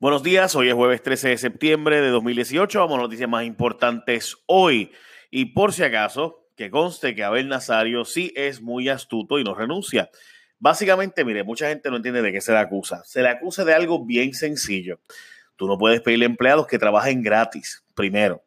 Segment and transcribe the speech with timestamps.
[0.00, 2.78] Buenos días, hoy es jueves 13 de septiembre de 2018.
[2.78, 4.92] Vamos a noticias más importantes hoy.
[5.28, 9.56] Y por si acaso, que conste que Abel Nazario sí es muy astuto y no
[9.56, 10.08] renuncia.
[10.60, 13.02] Básicamente, mire, mucha gente no entiende de qué se le acusa.
[13.06, 15.00] Se le acusa de algo bien sencillo.
[15.56, 18.44] Tú no puedes pedirle empleados que trabajen gratis, primero.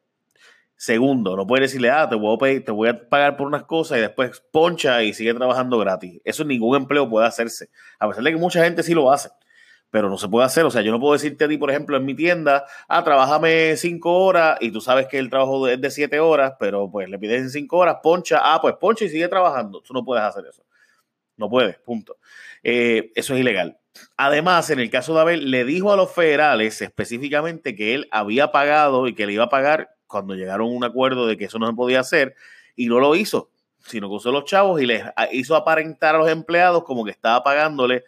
[0.78, 3.98] Segundo, no puedes decirle, ah, te voy, a te voy a pagar por unas cosas
[3.98, 6.22] y después poncha y sigue trabajando gratis.
[6.24, 7.70] Eso ningún empleo puede hacerse.
[8.00, 9.32] A pesar de que mucha gente sí lo hace
[9.92, 10.66] pero no se puede hacer.
[10.66, 13.76] O sea, yo no puedo decirte a ti, por ejemplo, en mi tienda, ah, trabajame
[13.78, 17.20] cinco horas y tú sabes que el trabajo es de siete horas, pero pues le
[17.20, 19.82] pides en cinco horas, poncha, ah, pues poncha y sigue trabajando.
[19.82, 20.64] Tú no puedes hacer eso.
[21.38, 22.18] No puedes, punto.
[22.64, 23.78] Eh, eso es ilegal.
[24.16, 28.52] Además, en el caso de Abel, le dijo a los federales específicamente que él había
[28.52, 31.60] pagado y que le iba a pagar cuando llegaron a un acuerdo de que eso
[31.60, 32.36] no se podía hacer
[32.76, 36.30] y no lo hizo, sino que usó los chavos y les hizo aparentar a los
[36.30, 38.06] empleados como que estaba pagándole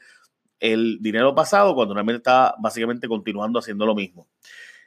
[0.63, 4.29] el dinero pasado cuando realmente estaba básicamente continuando haciendo lo mismo.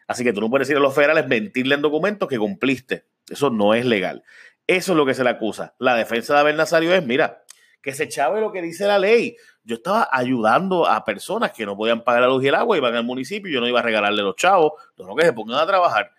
[0.09, 3.05] Así que tú no puedes decir a los federales mentirle en documentos que cumpliste.
[3.29, 4.25] Eso no es legal.
[4.67, 5.75] Eso es lo que se le acusa.
[5.79, 7.43] La defensa de Abel Nazario es, mira,
[7.83, 9.37] que se chave lo que dice la ley.
[9.65, 12.95] Yo estaba ayudando a personas que no podían pagar la luz y el agua, iban
[12.95, 16.11] al municipio, yo no iba a regalarle los chavos, no que se pongan a trabajar.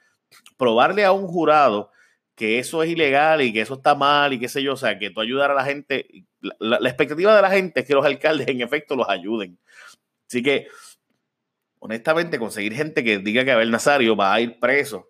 [0.55, 1.89] Probarle a un jurado
[2.35, 4.99] que eso es ilegal y que eso está mal y qué sé yo, o sea,
[4.99, 6.07] que tú ayudar a la gente,
[6.59, 9.57] la, expectativa de la gente es que los alcaldes en efecto los ayuden.
[10.27, 10.67] Así que,
[11.79, 15.09] honestamente, conseguir gente que diga que Abel Nazario va a ir preso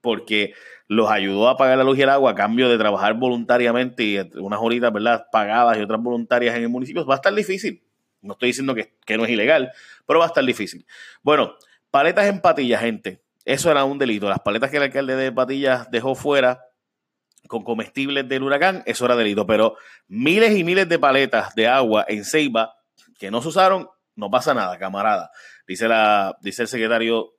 [0.00, 0.54] porque
[0.86, 4.18] los ayudó a pagar la luz y el agua a cambio de trabajar voluntariamente y
[4.38, 7.82] unas horitas, ¿verdad?, pagadas y otras voluntarias en el municipio, va a estar difícil.
[8.20, 9.72] No estoy diciendo que, que no es ilegal,
[10.06, 10.86] pero va a estar difícil.
[11.22, 11.54] Bueno,
[11.90, 13.22] paletas en patillas, gente.
[13.44, 14.28] Eso era un delito.
[14.28, 16.60] Las paletas que el alcalde de Patillas dejó fuera
[17.48, 19.46] con comestibles del huracán, eso era delito.
[19.46, 19.76] Pero
[20.08, 22.74] miles y miles de paletas de agua en Ceiba
[23.18, 25.30] que no se usaron, no pasa nada, camarada.
[25.66, 27.34] Dice, la, dice el secretario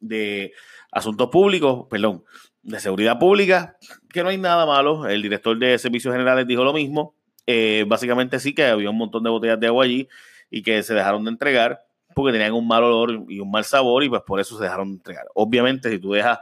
[0.00, 0.52] de
[0.92, 2.24] Asuntos Públicos, perdón,
[2.62, 3.76] de Seguridad Pública,
[4.12, 5.06] que no hay nada malo.
[5.06, 7.14] El director de Servicios Generales dijo lo mismo.
[7.46, 10.08] Eh, básicamente sí que había un montón de botellas de agua allí
[10.50, 11.80] y que se dejaron de entregar
[12.14, 14.88] porque tenían un mal olor y un mal sabor y pues por eso se dejaron
[14.88, 15.26] de entregar.
[15.34, 16.38] Obviamente, si tú dejas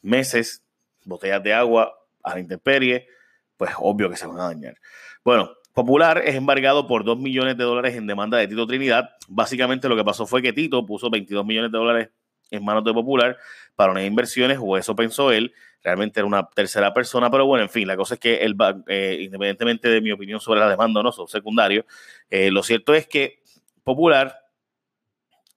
[0.00, 0.64] meses
[1.04, 3.08] botellas de agua a la intemperie,
[3.56, 4.76] pues obvio que se van a dañar.
[5.24, 9.10] Bueno, Popular es embargado por 2 millones de dólares en demanda de Tito Trinidad.
[9.28, 12.08] Básicamente lo que pasó fue que Tito puso 22 millones de dólares
[12.50, 13.36] en manos de Popular
[13.76, 15.52] para unas inversiones, o eso pensó él.
[15.82, 18.56] Realmente era una tercera persona, pero bueno, en fin, la cosa es que él,
[18.88, 21.84] eh, independientemente de mi opinión sobre la demanda o no, son secundarios.
[22.28, 23.40] Eh, lo cierto es que
[23.84, 24.36] Popular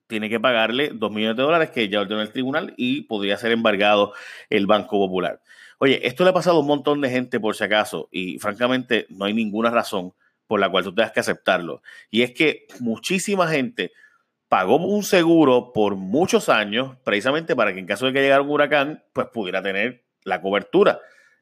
[0.06, 3.54] tiene que pagarle 2 millones de dólares que ya ordenó el tribunal y podría ser
[3.54, 4.14] embargado
[4.50, 5.42] el Banco Popular.
[5.84, 9.08] Oye, esto le ha pasado a un montón de gente por si acaso y francamente
[9.10, 10.14] no hay ninguna razón
[10.46, 11.82] por la cual tú tengas que aceptarlo.
[12.12, 13.92] Y es que muchísima gente
[14.48, 18.52] pagó un seguro por muchos años precisamente para que en caso de que llegara un
[18.52, 21.00] huracán, pues pudiera tener la cobertura.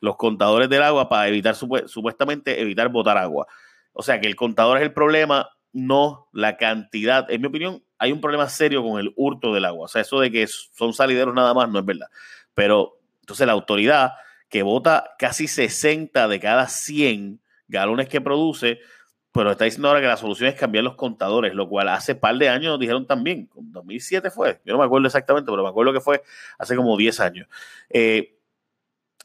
[0.00, 3.46] los contadores del agua para evitar, supuestamente, evitar botar agua.
[3.92, 7.30] O sea que el contador es el problema, no la cantidad.
[7.30, 9.86] En mi opinión, hay un problema serio con el hurto del agua.
[9.86, 12.08] O sea, eso de que son salideros nada más no es verdad.
[12.54, 14.12] Pero entonces la autoridad
[14.48, 18.78] que vota casi 60 de cada 100 galones que produce,
[19.32, 22.36] pero está diciendo ahora que la solución es cambiar los contadores, lo cual hace par
[22.36, 25.92] de años nos dijeron también, 2007 fue, yo no me acuerdo exactamente, pero me acuerdo
[25.92, 26.22] que fue
[26.58, 27.48] hace como 10 años.
[27.90, 28.35] Eh,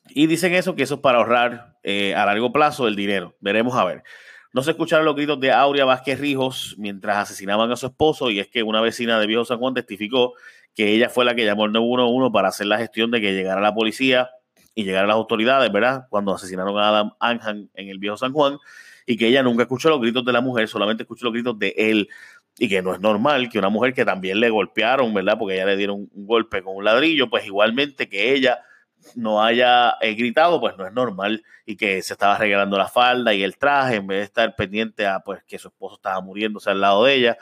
[0.09, 3.35] y dicen eso, que eso es para ahorrar eh, a largo plazo el dinero.
[3.39, 4.03] Veremos a ver.
[4.53, 8.39] No se escucharon los gritos de Aurea Vázquez Rijos mientras asesinaban a su esposo y
[8.39, 10.33] es que una vecina de Viejo San Juan testificó
[10.75, 13.61] que ella fue la que llamó al 911 para hacer la gestión de que llegara
[13.61, 14.29] la policía
[14.75, 16.07] y llegara las autoridades, ¿verdad?
[16.09, 18.57] Cuando asesinaron a Adam Anjan en el Viejo San Juan
[19.05, 21.73] y que ella nunca escuchó los gritos de la mujer, solamente escuchó los gritos de
[21.77, 22.09] él.
[22.59, 25.37] y que no es normal que una mujer que también le golpearon, ¿verdad?
[25.39, 28.59] Porque ella le dieron un golpe con un ladrillo, pues igualmente que ella
[29.15, 33.33] no haya eh, gritado, pues no es normal y que se estaba regalando la falda
[33.33, 36.69] y el traje en vez de estar pendiente a pues que su esposo estaba muriéndose
[36.69, 37.37] al lado de ella,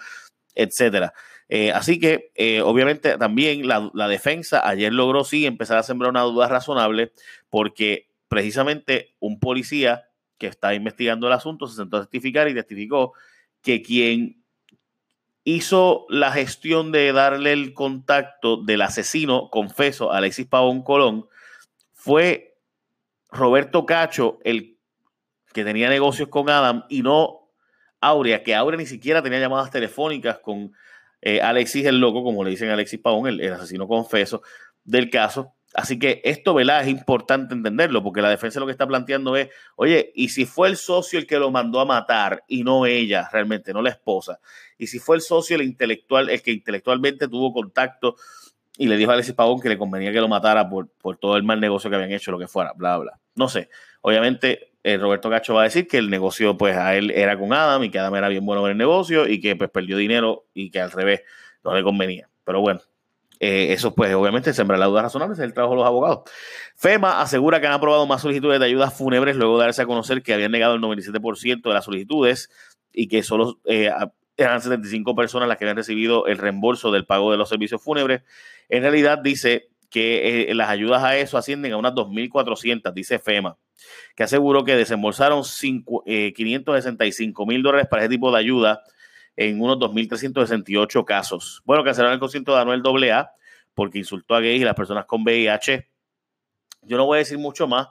[0.56, 1.14] etcétera.
[1.48, 6.12] Eh, así que eh, obviamente también la, la, defensa ayer logró sí empezar a sembrar
[6.12, 7.12] una duda razonable
[7.50, 13.14] porque precisamente un policía que está investigando el asunto se sentó a testificar y testificó
[13.64, 14.44] que quien
[15.44, 21.28] hizo la gestión de darle el contacto del asesino, confeso, Alexis Pavón Colón,
[22.00, 22.58] fue
[23.30, 24.78] Roberto Cacho, el
[25.54, 27.52] que tenía negocios con Adam, y no
[28.00, 30.72] Aurea, que Aurea ni siquiera tenía llamadas telefónicas con
[31.20, 34.42] eh, Alexis el Loco, como le dicen Alexis Pavón, el, el asesino confeso
[34.86, 35.56] del caso.
[35.74, 36.84] Así que esto, ¿verdad?
[36.84, 40.70] Es importante entenderlo, porque la defensa lo que está planteando es, oye, ¿y si fue
[40.70, 44.40] el socio el que lo mandó a matar y no ella realmente, no la esposa?
[44.78, 48.16] ¿Y si fue el socio el intelectual, el que intelectualmente tuvo contacto
[48.80, 51.36] y le dijo a Alexis Pavón que le convenía que lo matara por, por todo
[51.36, 53.20] el mal negocio que habían hecho, lo que fuera, bla, bla?
[53.36, 53.70] No sé.
[54.00, 57.52] Obviamente, eh, Roberto Cacho va a decir que el negocio, pues, a él era con
[57.52, 60.46] Adam y que Adam era bien bueno en el negocio y que, pues, perdió dinero
[60.54, 61.24] y que al revés
[61.62, 62.30] no le convenía.
[62.46, 62.80] Pero bueno,
[63.42, 66.32] eh, eso, pues, obviamente, sembra la duda razonable, es el trabajo de los abogados.
[66.78, 70.24] FEMA asegura que han aprobado más solicitudes de ayudas fúnebres luego de darse a conocer
[70.24, 72.50] que habían negado el 97% de las solicitudes
[72.94, 73.92] y que solo eh,
[74.44, 78.24] eran 75 personas las que habían recibido el reembolso del pago de los servicios fúnebres.
[78.70, 83.58] En realidad, dice que eh, las ayudas a eso ascienden a unas 2.400, dice FEMA,
[84.16, 88.84] que aseguró que desembolsaron 565 mil dólares para ese tipo de ayuda
[89.36, 91.62] en unos 2.368 casos.
[91.66, 93.32] Bueno, cancelaron el concierto de Anuel AA
[93.74, 95.90] porque insultó a gays y las personas con VIH.
[96.82, 97.88] Yo no voy a decir mucho más.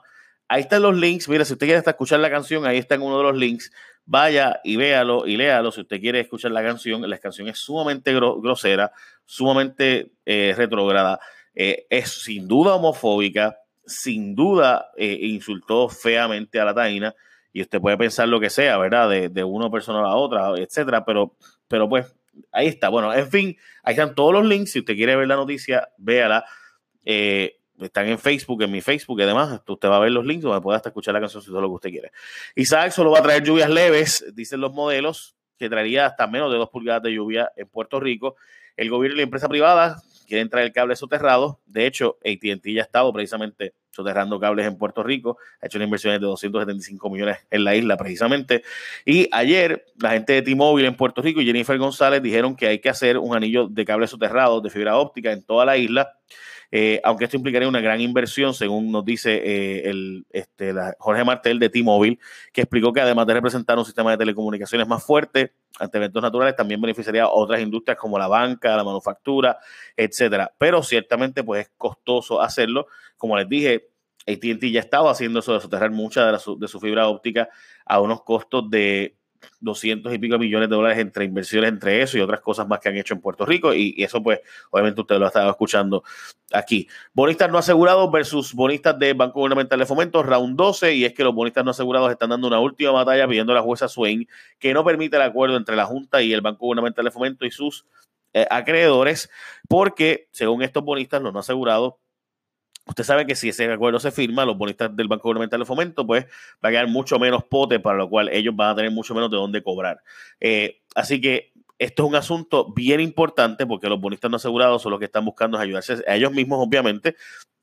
[0.47, 1.27] Ahí están los links.
[1.27, 3.71] Mira, si usted quiere escuchar la canción, ahí está en uno de los links.
[4.11, 7.07] Vaya y véalo y léalo si usted quiere escuchar la canción.
[7.07, 8.91] La canción es sumamente grosera,
[9.23, 11.19] sumamente eh, retrógrada.
[11.53, 17.13] Eh, es sin duda homofóbica, sin duda eh, insultó feamente a la taína
[17.53, 19.07] y usted puede pensar lo que sea, ¿verdad?
[19.11, 21.35] De, de una persona a la otra, etcétera, pero,
[21.67, 22.11] pero pues
[22.51, 22.89] ahí está.
[22.89, 24.71] Bueno, en fin, ahí están todos los links.
[24.71, 26.45] Si usted quiere ver la noticia, véala.
[27.05, 29.61] Eh, están en Facebook, en mi Facebook y demás.
[29.67, 31.61] Usted va a ver los links donde puede hasta escuchar la canción si es lo
[31.61, 32.11] que usted quiere.
[32.55, 36.57] Isaac solo va a traer lluvias leves, dicen los modelos, que traería hasta menos de
[36.57, 38.35] dos pulgadas de lluvia en Puerto Rico.
[38.77, 41.59] El gobierno y la empresa privada quieren traer el cable soterrado.
[41.65, 45.85] De hecho, AT&T ya ha estado precisamente soterrando cables en Puerto Rico, ha hecho una
[45.85, 48.63] inversión de 275 millones en la isla precisamente.
[49.05, 52.79] Y ayer la gente de T-Mobile en Puerto Rico y Jennifer González dijeron que hay
[52.79, 56.13] que hacer un anillo de cables soterrados de fibra óptica en toda la isla.
[56.71, 61.57] Eh, aunque esto implicaría una gran inversión, según nos dice eh, el, este, Jorge Martel
[61.57, 62.19] de T-Mobile,
[62.53, 66.55] que explicó que además de representar un sistema de telecomunicaciones más fuerte ante eventos naturales,
[66.55, 69.57] también beneficiaría a otras industrias como la banca, la manufactura,
[69.95, 70.53] etcétera.
[70.57, 72.87] Pero ciertamente, pues es costoso hacerlo.
[73.19, 73.89] Como les dije,
[74.25, 77.49] AT&T ya estaba haciendo eso de soterrar mucha de, su fibra óptica
[77.85, 79.15] a unos costos de
[79.61, 82.89] 200 y pico millones de dólares entre inversiones entre eso y otras cosas más que
[82.89, 86.03] han hecho en Puerto Rico y, eso pues obviamente usted lo ha estado escuchando
[86.51, 86.87] aquí.
[87.13, 91.23] Bonistas no asegurados versus bonistas de Banco Gubernamental de Fomento, round 12 y es que
[91.23, 94.27] los bonistas no asegurados están dando una última batalla pidiendo a la jueza Swain
[94.57, 97.51] que no permite el acuerdo entre la Junta y el Banco Gubernamental de Fomento y
[97.51, 97.85] sus
[98.33, 99.29] eh, acreedores
[99.67, 101.95] porque según estos bonistas los no asegurados
[102.89, 106.07] Usted sabe que si ese acuerdo se firma, los bonistas del Banco Gubernamental de Fomento,
[106.07, 106.25] pues
[106.63, 109.29] va a quedar mucho menos pote, para lo cual ellos van a tener mucho menos
[109.29, 110.01] de dónde cobrar.
[110.39, 114.89] Eh, así que esto es un asunto bien importante porque los bonistas no asegurados son
[114.89, 117.15] los que están buscando ayudarse a ellos mismos, obviamente,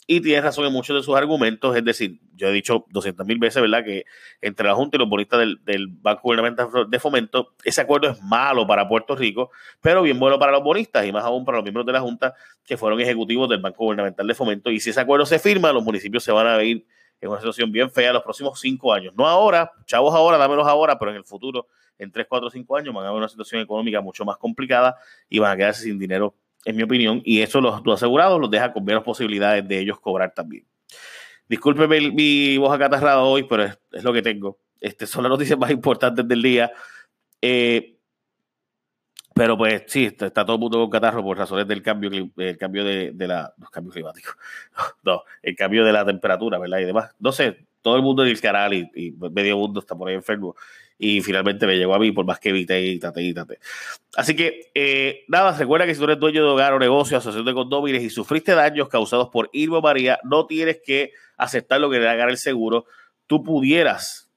[0.06, 3.38] y tiene razón en muchos de sus argumentos, es decir, yo he dicho 200 mil
[3.38, 4.04] veces, ¿verdad?, que
[4.40, 8.66] entre la Junta y los bonistas del, Banco Gubernamental de Fomento, ese acuerdo es malo
[8.66, 11.84] para Puerto Rico, pero bien bueno para los bonistas y más aún para los miembros
[11.86, 12.34] de la Junta
[12.64, 14.70] que fueron ejecutivos del Banco Gubernamental de Fomento.
[14.70, 16.84] Y si ese acuerdo se firma, los municipios se van a ver
[17.20, 19.12] en una situación bien fea los próximos cinco años.
[19.16, 21.66] No ahora, chavos ahora, dámelos ahora, pero en el futuro,
[21.98, 24.96] en tres, cuatro, cinco años, van a ver una situación económica mucho más complicada
[25.28, 26.34] y van a quedarse sin dinero
[26.66, 30.34] en mi opinión, y eso los, asegurados los deja con menos posibilidades de ellos cobrar
[30.34, 30.66] también.
[31.48, 34.58] Discúlpeme mi, voz acatarrada hoy, pero es, lo que tengo.
[34.80, 36.72] Este, son las noticias más importantes del día.
[37.40, 37.96] Eh,
[39.32, 42.82] pero pues sí, está, todo el mundo con catarro por razones del cambio, el cambio
[42.82, 44.34] de, la, los cambios climáticos,
[45.04, 46.78] no, el cambio de la temperatura, ¿verdad?
[46.80, 47.14] Y demás.
[47.20, 50.56] No sé, todo el mundo en el canal y, medio mundo está por ahí enfermo
[50.98, 53.60] y finalmente me llegó a mí por más que evité y tate y tate.
[54.16, 57.46] Así que, eh, nada, recuerda que si tú eres dueño de hogar o negocio, asociación
[57.46, 62.00] de condóminos y sufriste daños causados por Irma María, no tienes que aceptar lo que
[62.00, 62.86] le haga el seguro.
[63.28, 64.32] Tú pudieras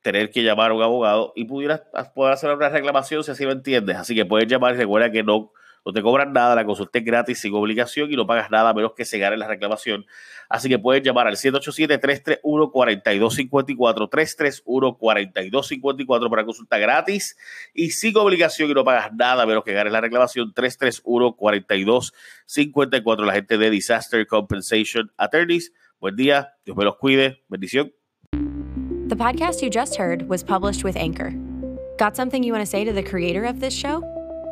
[0.00, 1.82] tener que llamar a un abogado y pudieras
[2.14, 3.96] poder hacer una reclamación si así lo entiendes.
[3.96, 5.52] Así que puedes llamar y recuerda que no
[5.84, 8.92] no te cobran nada, la consulta es gratis sin obligación y no pagas nada menos
[8.94, 10.06] que se gane la reclamación.
[10.48, 17.36] Así que puedes llamar al 787-331-4254, 331-4254 para consulta gratis
[17.72, 23.58] y sin obligación y no pagas nada menos que ganes la reclamación, 331-4254, la gente
[23.58, 25.72] de Disaster Compensation Attorneys.
[26.00, 27.92] Buen día, Dios me los cuide, bendición.
[29.08, 31.32] The podcast you just heard was published with Anchor.
[31.98, 34.19] Got something you want to say to the creator of this show?